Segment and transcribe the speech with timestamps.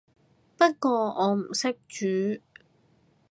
[0.57, 2.41] 不過我唔識煮